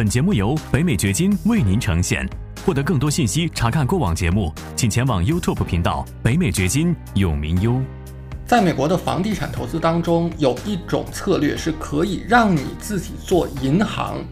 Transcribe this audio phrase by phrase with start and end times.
[0.00, 2.26] 本节目由北美掘金为您呈现。
[2.64, 7.78] 获得更多信息，查看过往节目，请前往 YouTube 频道“北美掘金”永明优。
[8.46, 14.24] 在美国的房地产投资当中，有一种策略是可以让你自己做银行，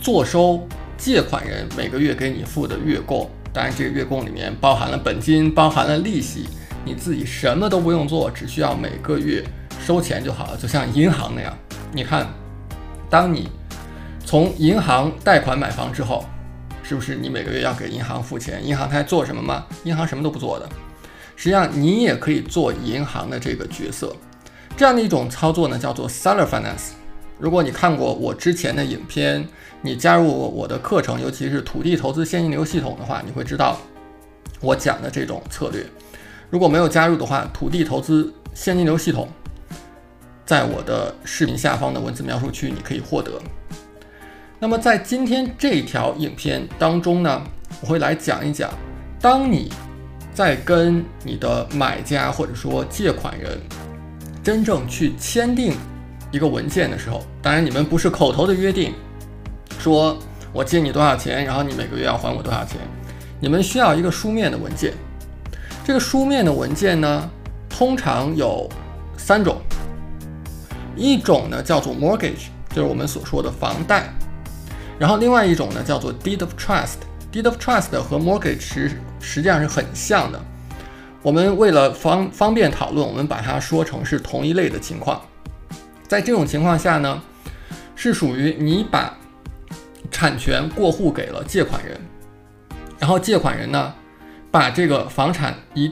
[0.00, 0.66] 坐收
[0.98, 3.30] 借款人每个月给你付的月供。
[3.52, 6.48] 当然，这个月供里面包含了本金，包含了利息，
[6.84, 9.44] 你自己什么都不用做，只需要每个月
[9.80, 11.56] 收钱就好了，就像银行那样。
[11.92, 12.26] 你看，
[13.08, 13.48] 当你
[14.26, 16.24] 从银行贷款买房之后，
[16.82, 18.66] 是不是你每个月要给银行付钱？
[18.66, 19.64] 银行它做什么吗？
[19.84, 20.68] 银行什么都不做的。
[21.36, 24.14] 实际上，你也可以做银行的这个角色。
[24.76, 26.92] 这样的一种操作呢，叫做 seller finance。
[27.38, 29.46] 如果你看过我之前的影片，
[29.82, 33.78] 你加入我的课程，尤其是土地投资现金流系统的话，你会知道
[34.60, 35.84] 我讲的这种策略。
[36.50, 39.28] 如果没有加入的话，土地投资现金流系统，
[40.46, 43.40] 在我的视频下方的文字描述区你可以获得。
[44.60, 47.42] 那么在今天这条影片当中呢，
[47.82, 48.70] 我会来讲一讲，
[49.20, 49.70] 当你
[50.32, 53.60] 在跟你的买家或者说借款人
[54.42, 55.74] 真正去签订
[56.30, 58.94] 一个文件的时候，当然你们不是口头的约定，
[59.78, 60.16] 说
[60.52, 62.78] 我借你多少钱，然后你每个月要还我多少钱，
[63.40, 64.94] 你们需要一个书面的文件。
[65.84, 67.30] 这个书面的文件呢，
[67.68, 68.66] 通常有
[69.18, 69.60] 三种，
[70.96, 74.08] 一种呢叫做 mortgage，就是我们所说的房贷。
[74.98, 76.98] 然后另外一种呢，叫做 deed of trust。
[77.32, 80.40] deed of trust 和 mortgage 实实际上是很像的。
[81.20, 85.20] 我们为了方方便讨论，我们把它说成是同一类的情况。
[86.06, 87.20] 在这种情况下呢，
[87.96, 89.16] 是属于你把
[90.10, 91.98] 产权过户给了借款人，
[92.98, 93.92] 然后借款人呢，
[94.50, 95.90] 把这个房产以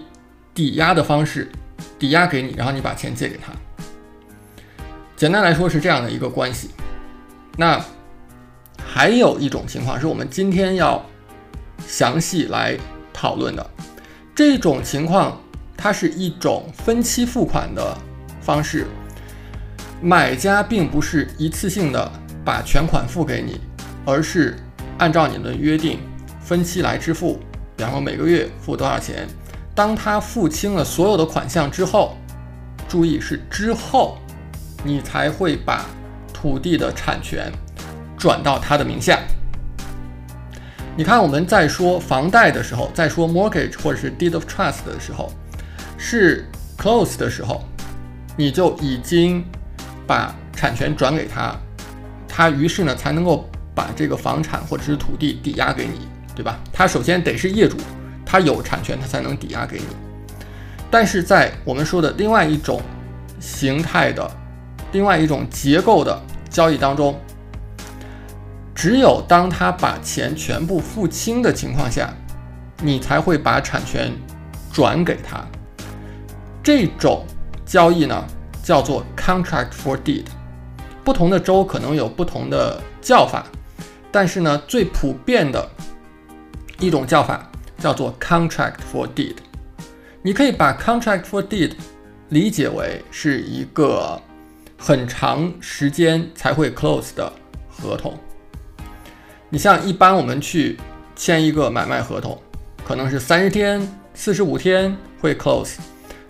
[0.55, 1.51] 抵押的方式
[1.99, 3.53] 抵押给你，然后你把钱借给他。
[5.17, 6.71] 简单来说是这样的一个关系。
[7.57, 7.83] 那
[8.95, 11.03] 还有一种情况是我们今天要
[11.89, 12.77] 详细来
[13.11, 13.71] 讨论的，
[14.35, 15.41] 这种情况
[15.75, 17.97] 它是一种分期付款的
[18.43, 18.87] 方式，
[20.03, 22.13] 买家并不是一次性的
[22.45, 23.59] 把全款付给你，
[24.05, 24.59] 而是
[24.99, 25.99] 按照你的约定
[26.43, 27.41] 分期来支付，
[27.79, 29.27] 然后每个月付多少钱，
[29.75, 32.15] 当他付清了所有的款项之后，
[32.87, 34.19] 注意是之后，
[34.85, 35.87] 你才会把
[36.31, 37.51] 土地的产权。
[38.23, 39.19] 转到他的名下。
[40.97, 45.29] 你看，我们在说房贷的时候，在说 mortgage 或者是 deed of trust 的时候，
[45.99, 47.65] 是 close 的时候，
[48.37, 49.45] 你就已经
[50.07, 51.53] 把产权转给他，
[52.29, 56.07] 他于是呢才能够把这个房产或者是土地抵押给你，
[56.37, 56.61] 对吧？
[56.73, 57.77] 他首先得是业主，
[58.25, 59.87] 他有产权，他才能抵押给你。
[60.89, 62.81] 但是在我们说的另外一种
[63.41, 64.31] 形态的、
[64.93, 66.17] 另外一种结构的
[66.49, 67.21] 交易当中。
[68.83, 72.13] 只有当他把钱全部付清的情况下，
[72.83, 74.11] 你才会把产权
[74.73, 75.41] 转给他。
[76.65, 77.25] 这种
[77.65, 78.25] 交易呢，
[78.61, 80.25] 叫做 contract for deed。
[81.05, 83.47] 不同的州可能有不同的叫法，
[84.11, 85.65] 但是呢，最普遍的
[86.81, 87.49] 一种叫法
[87.79, 89.37] 叫做 contract for deed。
[90.23, 91.71] 你可以把 contract for deed
[92.31, 94.21] 理解为是一个
[94.77, 97.33] 很长时间才会 close 的
[97.69, 98.19] 合同。
[99.55, 100.79] 你像一般我们去
[101.15, 102.41] 签一个买卖合同，
[102.87, 105.75] 可能是三十天、四十五天会 close，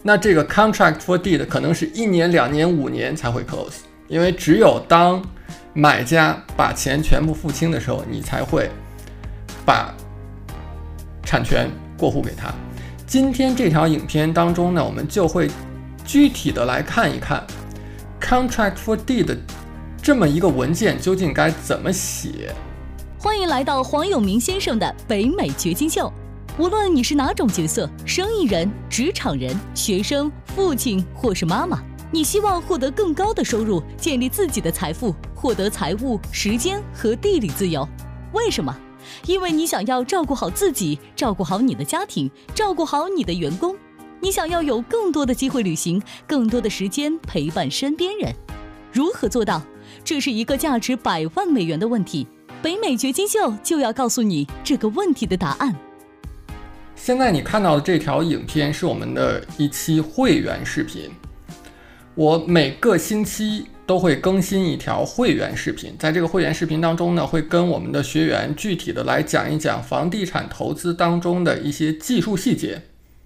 [0.03, 3.77] 那这个 contract for deed 可能是一年、两年、五年才会 close，
[4.09, 5.25] 因为只有当
[5.73, 8.69] 买家把钱全部付清的时候，你才会
[9.65, 9.95] 把
[11.23, 12.53] 产权过户给他。
[13.07, 15.49] 今天这条影片当中呢，我们就会
[16.05, 17.47] 具体的来看一看
[18.21, 19.39] contract for deed
[20.03, 22.53] 这么一个文件究竟该怎么写。
[23.23, 26.13] 欢迎来到黄永明先生的北美掘金秀。
[26.59, 37.89] 无论你是哪种角色，生意人、职场人、学生、父亲或是妈妈，你希望获得更高的收入，建立自己的财富，获得财务、时间和地理自由。
[38.33, 38.77] 为什么？
[39.27, 43.77] 因为你想要照顾好自己，照顾好你的家庭，照顾好你的员工。
[44.19, 48.35] 你想要有更多的机会旅行，更多的时间陪伴身边人。
[48.91, 49.63] 如何做到？
[50.03, 52.27] 这是一个价值百万美元的问题。
[52.63, 55.75] 北美掘金秀就要告诉你这个问题的答案。
[56.95, 61.11] 现在你看到的这条影片是我们的一期会员视频。
[62.15, 72.83] 我每个星期都会更新一条会员视频，在这个会员视频当中呢，会跟我们的学员具体的来讲一讲房地产投资当中的一些技术细节，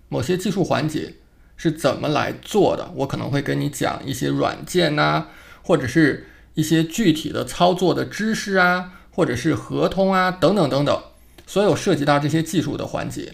[0.09, 1.13] 某些技术环节
[1.59, 2.91] 是怎么来做的。
[2.95, 5.27] 我可能会跟你讲一些软件呐，
[5.63, 8.93] 或者是一些具体的操作的知识啊。
[9.17, 11.03] 或者是合同啊等等等等，
[11.47, 13.33] 所有涉及到这些技术的环节。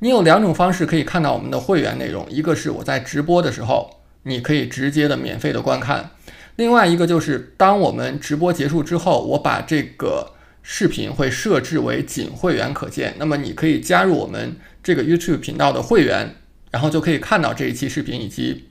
[0.00, 6.10] 你有两种方式可以看到我们的会员内容，一个是我在直播的时候，你可以直接的免费的观看；
[6.56, 16.34] 另外一个就是当我们直播结束之后，我把这个视频会设置为仅会员可见，那么你可以加入我们这个 YouTube 频道的会员，
[16.72, 18.64] 然后就可以看到这一期视频以及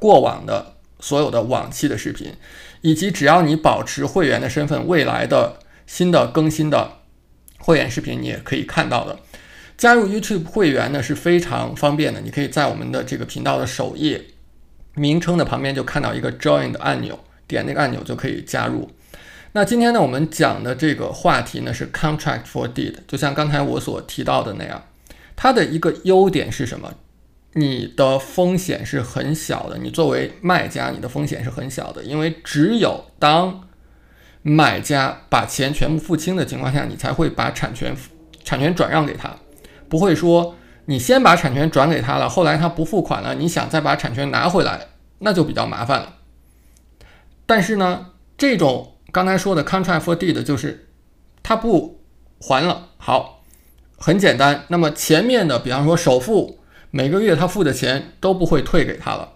[0.00, 2.32] 过往的所有的往期的视频，
[2.80, 6.98] 以及只要你保持会员的身份，未来的新的更新的
[7.58, 9.18] 会员视频你也可以看到的。
[9.76, 14.24] 加入 YouTube 会员呢是非常方便的，你可以在我们的这个频道的首页
[14.94, 18.90] 名称的旁边就看到一个 Join 的按钮，点那个按钮就可以加入。
[19.52, 24.82] 那今天呢，我们讲的这个话题呢是 Contract for Deed，就像刚才我所提到的那样，
[25.34, 26.94] 它的一个优点是什么？
[27.52, 33.66] 你的风险是很小的，你作为卖家，你的风险是很小的，因为只有当
[34.48, 37.96] 买家把钱全部付清的情况下，你才会把产权
[38.44, 39.34] 产权转让给他。
[39.88, 40.54] 不会说
[40.84, 44.86] 你先把产权转给他了，后来他不付款了，你想再把产权拿回来，
[45.18, 46.14] 那就比较麻烦了。
[47.44, 50.90] 但是呢，这种刚才说的 contract for deed 就是
[51.42, 51.98] 他不
[52.38, 53.42] 还了，好，
[53.98, 54.62] 很简单。
[54.68, 56.60] 那么前面的，比方说首付，
[56.92, 59.32] 每个月他付的钱都不会退给他了。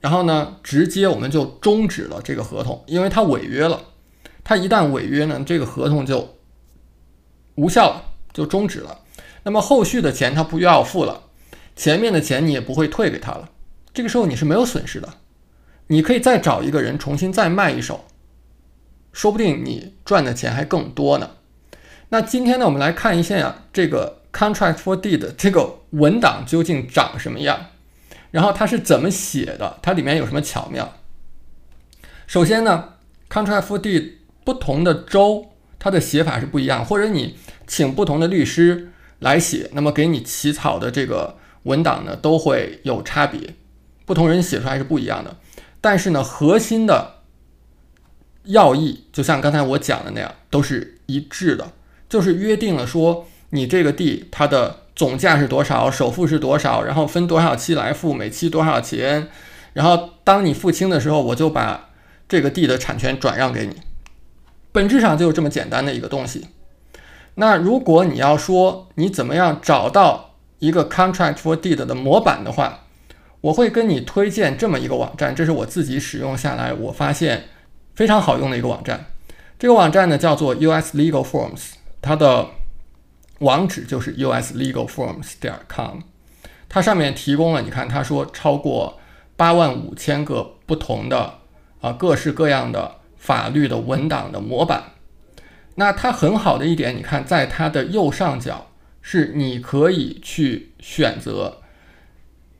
[0.00, 3.82] 然后呢，直接我们就终止了这个合同，因为他违约了。
[4.48, 6.36] 他一旦违约呢，这个合同就
[7.56, 9.00] 无效了，就终止了。
[9.42, 11.24] 那么后续的钱他不要付了，
[11.74, 13.50] 前面的钱你也不会退给他了，
[13.92, 15.14] 这个时候你是没有损失的，
[15.88, 18.04] 你可以再找一个人重新再卖一手，
[19.12, 21.32] 说不定你赚的钱还更多呢。
[22.10, 27.66] 那今天呢，我们来看一下呀，这个 contract for deed 这个文档究竟长什么样，
[28.30, 30.92] 然后它是怎么写的，它里面有什么巧妙。
[32.28, 32.94] 首先呢
[33.28, 34.12] ，contract for deed
[34.46, 38.92] 不同的州它的写法是不一样，或者你请不同的律师。
[39.20, 43.54] 来写，那么给你起草的这个文档呢，都会有差别，
[44.04, 45.34] 不同人写出来是不一样的。
[45.80, 47.22] 但是呢，核心的
[48.44, 51.72] 要义，就像刚才我讲的那样，都是一致的，
[52.10, 59.28] 就是约定了说，你这个地它的总价是多少，首付是多少，然后分多少期来付，每期多少钱，
[59.72, 61.88] 然后当你付清的时候，我就把
[62.28, 63.76] 这个地的产权转让给你。
[64.76, 66.48] 本质上就是这么简单的一个东西。
[67.36, 72.80] 那如果你要说你怎么样找到一个 contract for deed 的模板的话，
[73.40, 77.44] 我会跟你推荐这么一个网站，这是我自己使用下来我发现
[77.94, 79.06] 非常好用的一个网站。
[79.58, 81.70] 这个网站呢叫做 US Legal Forms，
[82.02, 82.48] 它的
[83.38, 86.00] 网址就是 US Legal Forms 点 com，
[86.68, 88.98] 它上面提供了你看，他说超过
[89.36, 91.38] 八万五千个不同的
[91.80, 94.92] 啊各式各样的法律的文档的模板。
[95.76, 98.68] 那它很好的一点，你看，在它的右上角
[99.02, 101.60] 是你可以去选择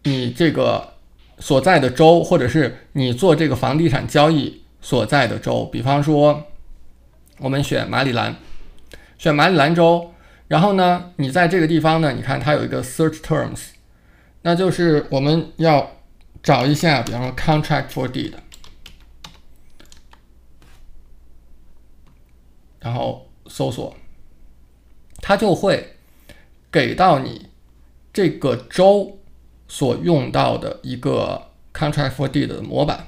[0.03, 0.95] 你这个
[1.39, 5.65] 所在的州，或者是你做这个房地产交易所在的州。
[5.67, 6.45] 比方说，
[7.39, 8.37] 我们选马里兰，
[9.19, 10.13] 选马里兰州。
[10.49, 13.71] 然后呢，你在这个地方呢，你看它有一个 search terms，
[14.43, 15.91] 那就是我们要
[16.43, 18.33] 找一下，比方说 contract for deed。
[22.79, 23.97] 然后搜索，
[25.23, 25.97] 它就会
[26.71, 27.49] 给到你
[28.13, 29.19] 这个州
[29.67, 33.07] 所用到的一个 contract for deed 的模板。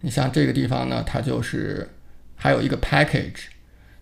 [0.00, 1.86] 你像这个地方呢，它就是
[2.34, 3.48] 还有一个 package，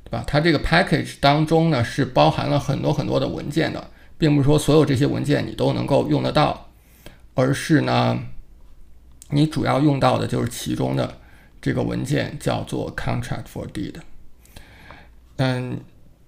[0.04, 0.22] 对吧？
[0.24, 6.70] 它这个 package 当中呢是包含了很多很多的文件的，并不是说所有这些文件你都能够用得到，
[7.34, 8.20] 而是呢，
[9.30, 11.18] 你主要用到的就是其中的
[11.60, 13.94] 这个文件，叫做 contract for deed。
[15.36, 15.80] 嗯，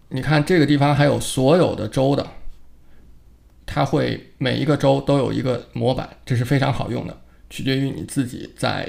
[0.09, 2.27] 你看这个地方还有所有的州的，
[3.65, 7.17] 它会每一个州都有一个模板，这是非常好用的，
[7.49, 8.89] 取决于你自己在，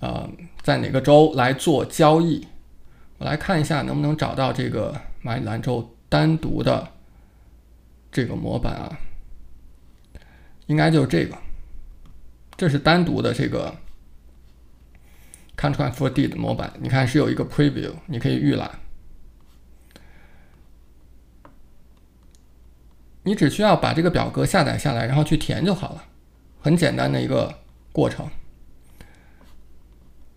[0.00, 0.28] 呃，
[0.62, 2.46] 在哪个州来做交易。
[3.18, 6.88] 我来看一下能不能找到这个马里兰州单独的
[8.10, 8.98] 这个模板啊，
[10.66, 11.38] 应该就是这个，
[12.56, 13.72] 这是单独的这个
[15.56, 18.80] Contract for Deed 模板，你看是有一个 Preview，你可以预览。
[23.24, 26.04] 你只需要把这个表格下载下来，然后去填就好了，
[26.60, 27.52] 很简单的一个
[27.90, 28.28] 过程。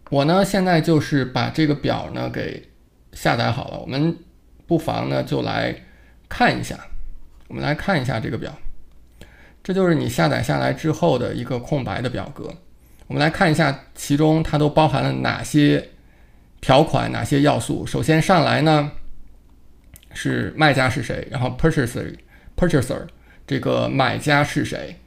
[0.10, 2.70] 我呢现在就是把这个表呢给
[3.12, 4.18] 下载好了，我们
[4.66, 5.76] 不妨呢就来
[6.30, 6.80] 看一下，
[7.50, 8.58] 我们来看一下这个表，
[9.62, 12.56] 这就是你下载下来之后的一个空白的表格。
[13.08, 15.90] 我们来看一下其中它都包含了哪些
[16.62, 17.86] 条款哪些要素？
[17.86, 18.92] 首先上来呢
[20.14, 22.16] 是卖家是谁，然后 purchase
[22.58, 23.08] purchaser
[23.46, 25.00] 这个买家是谁，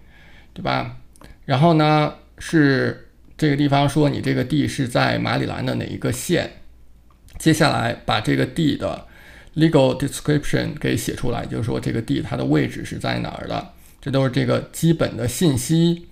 [0.55, 0.97] 对吧？
[1.45, 6.51] 然后呢是这个地方说你这个地是在马里兰的哪一个县？
[7.39, 9.07] 接下来把这个地的
[9.57, 16.07] legal description 给写出来，就是说这个地它的位置是在哪儿的，这都是这个基本的信息。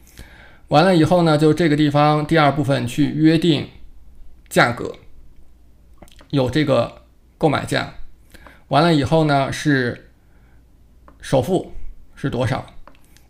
[0.68, 3.68] 完了以后呢，就这个地方第二部分去约定
[4.48, 4.96] 价格，
[6.30, 7.02] 有这个
[7.38, 7.94] 购买价。
[8.68, 10.07] 完了以后呢是
[11.20, 11.72] 首付
[12.14, 12.64] 是多少，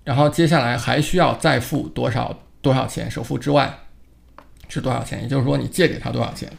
[0.04, 3.78] 然后接下来还需要再付多少多少钱，首付之外
[4.68, 5.22] 是多少钱？
[5.22, 6.50] 也就是说你借给他多少钱。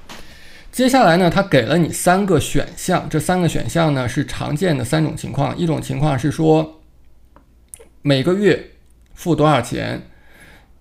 [0.71, 5.57] 接下来呢，他给了你三个选项，这三个选项呢是常见的三种情况。
[5.57, 6.81] 一种情况是说
[8.01, 8.71] 每个月
[9.13, 10.01] 付多少钱。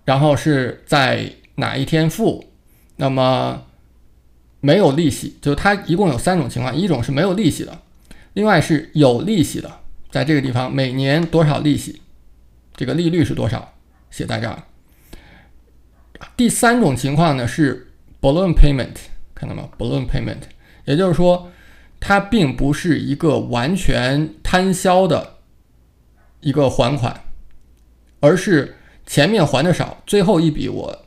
[0.05, 2.43] 然后是在哪一天付？
[2.95, 3.61] 那么
[4.59, 7.77] 没有利息，就它一共有三种情况：一种是没有利息的，
[8.33, 9.78] 另外是有利息的，
[10.09, 12.01] 在这个地方每年多少利息，
[12.75, 13.73] 这个利率是多少，
[14.09, 14.63] 写在这儿。
[16.35, 18.95] 第三种情况呢是 balloon payment，
[19.33, 20.41] 看到吗？balloon payment，
[20.85, 21.51] 也就是说
[21.99, 25.37] 它并不是一个完全摊销的
[26.41, 27.21] 一个还款，
[28.19, 28.75] 而是。
[29.05, 31.05] 前面还的少，最后一笔我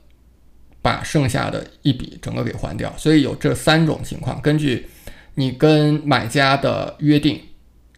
[0.83, 4.89] 把剩下的一笔整个给还掉，所以有这三种情况，根据
[5.37, 7.41] 你跟买家的约定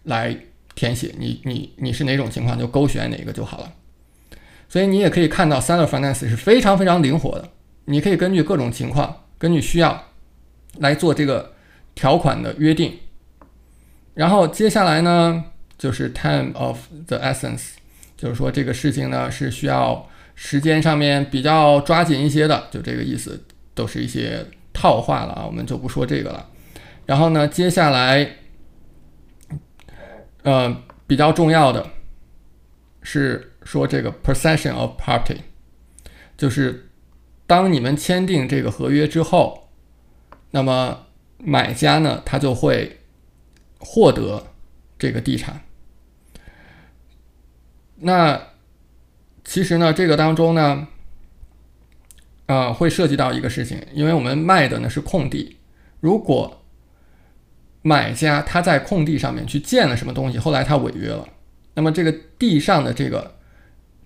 [0.03, 0.39] 来
[0.75, 3.73] 填写，你你你是哪种情况就勾选哪个就好了。
[4.69, 7.49] 所以你也可以看到，Seller Finance 是非常非常灵活的，
[7.85, 10.05] 你可以根据各种情况，根据需要
[10.79, 11.53] 来做这个
[11.95, 12.93] 条款的约定。
[14.15, 15.45] 然后接下来呢，
[15.77, 17.63] 就是 Time of the Essence。
[18.17, 26.49] 就是说，这个事情呢是需要时间上面比较抓紧一些的，就这个意思，都是一些套话了啊，我们就不说这个了。
[27.07, 28.27] 然后呢，接下来，
[30.45, 31.91] 呃，比较重要的
[33.03, 35.39] 是说这个 possession of property，
[36.37, 36.91] 就是
[37.47, 39.71] 当你们签订这个合约之后，
[40.51, 41.07] 那么
[41.39, 43.01] 买家呢，他就会
[43.79, 44.49] 获得
[44.99, 45.63] 这个地产。
[47.97, 48.49] 那
[49.45, 50.89] 其实呢，这个当中呢，
[52.47, 55.57] 啊，会涉及到一个事情，因为我们卖的呢是空地，
[56.01, 56.64] 如果
[57.87, 61.29] 买家他在空地上面去建了什么东西，后来他违约了，
[61.75, 63.37] 那么这个地上的这个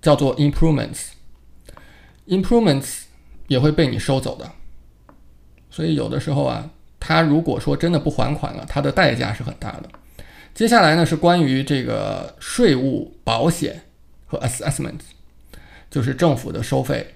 [0.02, 3.02] 叫做 improvements，improvements
[3.46, 4.50] 也会被你收走的。
[5.70, 6.68] 所以有的时候啊，
[6.98, 9.88] 他如果说真的不还款了，他的代价是很大的。
[10.52, 13.82] 接下来呢是关于这个税务、保险
[14.26, 14.98] 和 assessment，
[15.88, 17.14] 就是政府的收费。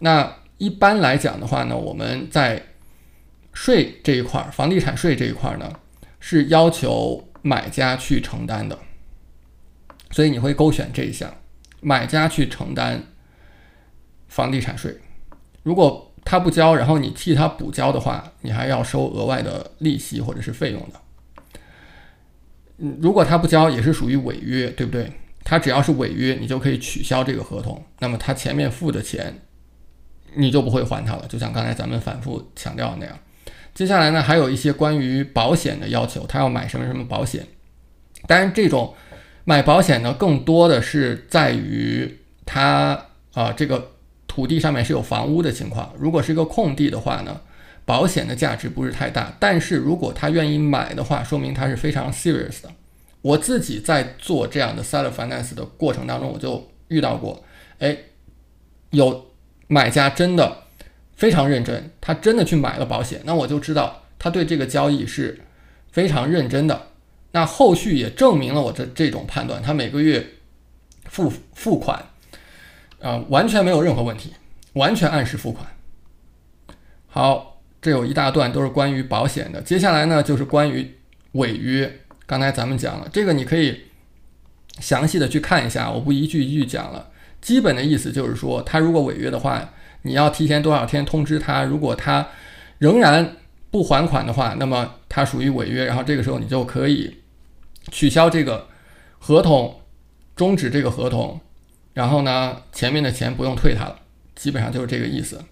[0.00, 2.62] 那一般来讲的话呢，我们在
[3.54, 5.72] 税这一块儿，房地产税这一块儿呢，
[6.28, 8.76] 是要求买家去承担的。
[10.10, 11.32] 所以你会勾选这一项，
[11.80, 13.00] 买家去承担
[14.26, 14.98] 房地产税。
[15.62, 21.00] 如果他不交，然后你替他补交的话，你还要收额外的利息或者是费用的。
[22.78, 25.12] 嗯，如果他不交，也是属于违约，对不对？
[25.44, 27.80] 他只要是违约，你就可以取消这个合同。
[28.00, 29.42] 那么他前面付的钱，
[30.34, 31.24] 你就不会还他了。
[31.28, 33.16] 就像刚才咱们反复强调的那样。
[33.76, 37.46] 接下来呢，还有一些关于保险的要求，他要买什么什么保险。
[38.26, 38.94] 当然，这种
[39.44, 43.92] 买保险呢，更多的是在于他啊，这个
[44.26, 45.92] 土地上面是有房屋的情况。
[45.98, 47.42] 如果是一个空地的话呢？
[47.84, 52.70] 保险的价值不是太大，但是如果他愿意买的话，说明他是非常 serious 的。
[53.20, 57.44] 我自己在做这样的 seller finance 的过程当中，我就遇到过，
[57.78, 57.96] 哎，
[58.90, 59.26] 有
[59.68, 60.64] 买家真的
[61.16, 65.40] 非常认真，他真的去买了保险，那我就知道他对这个交易是
[65.90, 66.88] 非常认真的。
[67.32, 70.26] 那后续也证明了我的这种判断，他每个月
[71.06, 72.04] 付付款，
[73.00, 74.32] 啊，完全没有任何问题，
[74.74, 75.66] 完全按时付款。
[77.08, 77.54] 好。
[77.78, 80.92] 这有一大段都是关于保险的，接下来呢就是关于
[81.32, 82.00] 违约。
[82.24, 83.82] 刚才咱们讲了这个，你可以
[84.80, 87.10] 详细的去看一下，我不一句一句讲了。
[87.40, 89.72] 基本的意思就是说，他如果违约的话，
[90.06, 91.64] 你要提前多少天通知他。
[91.64, 92.28] 如果他
[92.78, 93.36] 仍然
[93.70, 97.18] 不还款的话，那么他属于违约，然后这个时候你就可以
[97.90, 98.68] 取消这个
[99.18, 99.80] 合同，
[100.34, 101.40] 终止这个合同，
[101.92, 103.98] 然后呢前面的钱不用退他了，
[104.34, 105.44] 基本上就是这个意思。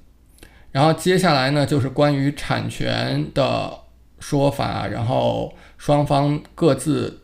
[0.72, 3.72] 然后接下来呢，就是关于产权的
[4.18, 7.22] 说法，然后双方各自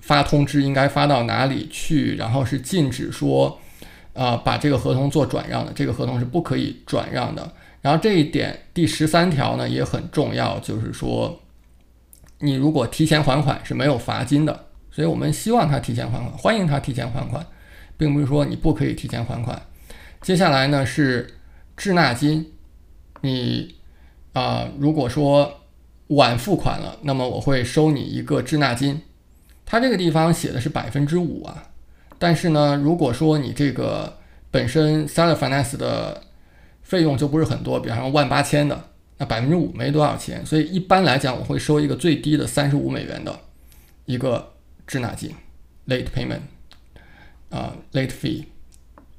[0.00, 3.58] 发通知应该发到哪里去，然后是禁止说，
[4.14, 7.52] 啊，把这个合同做转让的，这个合同是不可以转让的。
[7.82, 11.38] 然后这一点第十三条呢也很重要，就是说，
[12.38, 17.44] 你如果提前还款是没有罚金的，所以我们希望他提前还款，欢迎他提前还款，
[17.98, 19.60] 并不是说你不可以提前还款。
[20.22, 21.34] 接下来呢是
[21.76, 22.52] 滞纳金，
[23.20, 23.74] 你
[24.32, 25.60] 啊如果说
[26.06, 29.02] 晚付款了，那么我会收你一个滞纳金，
[29.66, 31.70] 它这个地方写的是百分之五啊，
[32.24, 34.18] 但是呢如果说你这个
[34.50, 36.22] 本身 seller finance 的
[36.82, 38.88] 费用就不是很多，比方说万八千的，
[39.18, 43.38] 那百分之五没多少钱，所以一般来讲我会收一个最低的三十五美元的
[44.06, 44.54] 一个
[44.86, 45.34] 滞纳金
[45.86, 46.40] ，late payment，
[47.50, 48.44] 啊，late fee，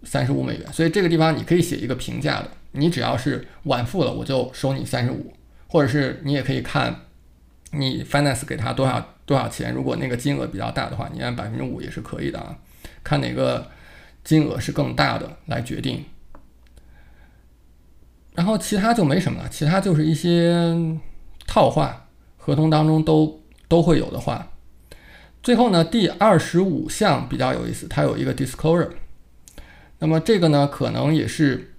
[0.01, 0.73] 三十五美元。
[0.73, 5.31] 所以这个地方你可以写一个平价的，你只要是晚付了，我就收你三十五，
[5.67, 7.01] 或者是你也可以看
[7.69, 12.57] 你 finance 给他多少多少钱，如果那个金额比较大的话，你按百分之五也是可以的啊，
[13.05, 13.71] 看哪个
[14.25, 16.03] 金额是更大的来决定。
[18.33, 20.75] 然后其他就没什么了，其他就是一些
[21.47, 24.51] 套话，合同当中都都会有的话。
[25.41, 28.89] 最后呢，第二十五项比较有意思，它有一个 disclosure。
[29.99, 31.75] 那么这个呢，可能也是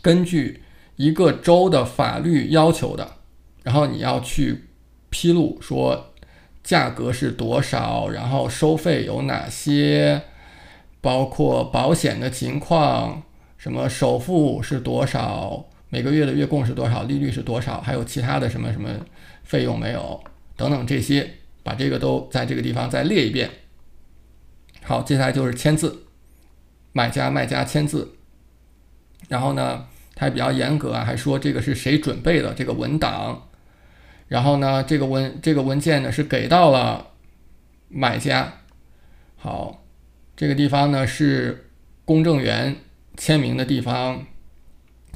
[0.00, 0.62] 根据
[0.96, 3.16] 一个州的法律要求的，
[3.62, 4.64] 然后你要去
[5.10, 6.14] 披露说
[6.62, 10.22] 价格是多少，然后收费有哪些，
[11.04, 13.22] 包括保险的情况，
[13.58, 15.66] 什么首付是多少。
[15.90, 17.02] 每个月的月供是多少？
[17.02, 17.78] 利率是多少？
[17.82, 18.88] 还有其他的什么什么
[19.42, 20.24] 费用没有？
[20.56, 21.30] 等等这些，
[21.62, 23.50] 把这个都在这个地方再列一遍。
[24.82, 26.06] 好，接下来就是签字，
[26.92, 28.14] 买家卖家签字。
[29.28, 33.48] 然后呢，它比较严格啊，还说这个是谁准备的这个文档。
[34.28, 37.08] 然后呢，这个文这个文件呢是给到了
[37.88, 38.54] 买家。
[39.36, 39.83] 好，
[40.36, 41.70] 这个地方呢是
[42.04, 42.76] 公证员
[43.16, 44.26] 签名的地方。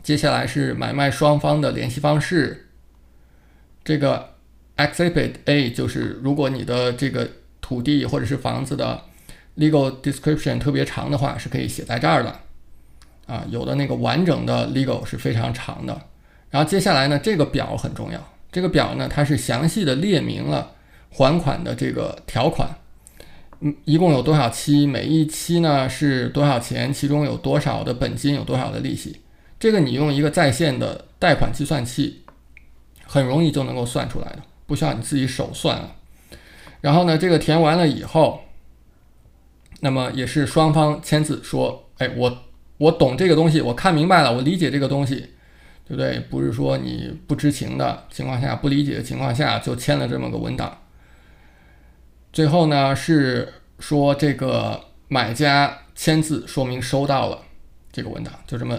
[0.02, 2.68] 接下来是买卖双方的联系方式。
[3.84, 4.34] 这个
[4.76, 7.28] Exhibit A 就是如果你的这个
[7.60, 9.02] 土地或者是房子的
[9.56, 12.40] legal description 特别长的话，是可以写在这儿的。
[13.26, 16.00] 啊，有的那个完整的 legal 是非常长的。
[16.49, 18.32] 然后接下来呢，这个表很重要。
[18.50, 20.75] 这个表呢，它是详细的列明了
[21.10, 22.77] 还款的这个条款。
[23.60, 24.86] 嗯，一共有多少期？
[24.86, 26.92] 每一期呢是多少钱？
[26.92, 28.34] 其中有多少的本金？
[28.34, 29.21] 有多少的利息？
[29.58, 32.23] 这个你用一个在线的贷款计算器，
[33.04, 35.97] 很容易就能够算出来的，不需要你自己手算啊。
[36.80, 38.42] 然后呢，这个填完了以后，
[39.80, 42.38] 那么也是双方签字说，哎，我
[42.76, 45.16] 我懂这个东西，我看明白了，我理解这个东西，
[45.88, 46.21] 对不对？
[46.30, 50.78] 不是说你不知情的情况下，不理解的情况下就签了这么个文档。
[52.32, 57.43] 最后呢，是说这个买家签字说明收到了
[57.91, 58.78] 这个文档，就这么。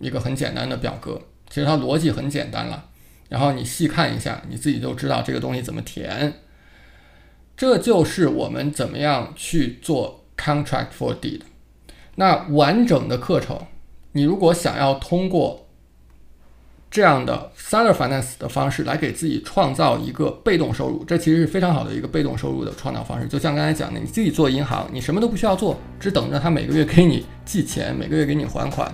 [0.00, 2.88] 一个很简单的表格，其实它逻辑很简单了。
[3.28, 6.34] 然后你细看一下，你自己就知道这个东西怎么填。
[7.56, 11.40] 这就是我们怎么样去做 contract for deed。
[12.14, 13.66] 那完整的课程，
[14.12, 15.67] 你如果想要通过
[16.90, 23.28] 这样的 seller finance 的方式来给自己创造一个被动收入，这其实是非常好的一个被动收入的创造方式。
[23.28, 28.90] 就像刚才讲的，你自己做银行，你什么都不需要做，只等着他每个月给你寄钱，每个月给你还款。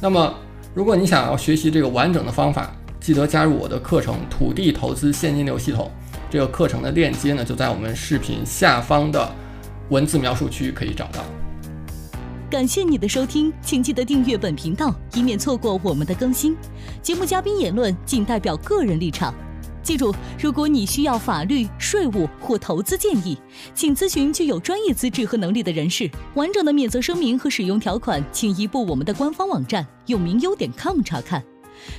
[0.00, 0.34] 那么，
[0.74, 5.86] 如果你想要学习这个完整的方法，记得加入我的课程《土地投资现金流系统》。
[6.28, 9.30] 这个课程的链接呢，就在我们视频下方的
[9.88, 11.24] 文字描述区可以找到。
[12.50, 16.56] 感谢你的收听，请记得订阅本频道，以免错过我们的更新。
[17.00, 19.32] 节目嘉宾言论仅代表个人立场。
[19.84, 23.38] 记住，如果你需要法律、税务或投资建议，
[23.72, 26.10] 请咨询具有专业资质和能力的人士。
[26.34, 31.40] 完整的免责声明和使用条款，请移步我们的官方网站永明优点 com 查看。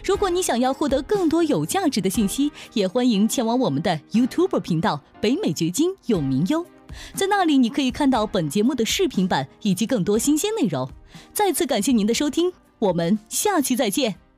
[0.03, 6.65] 如果你想要获得更多有价值的信息，也欢迎前往我们的 YouTube 频道北美掘金永明优，
[7.13, 10.89] 在那里你可以看到本节目的视频版以及更多新鲜内容。
[11.34, 14.31] 再次感谢您的收听，我们下期再见。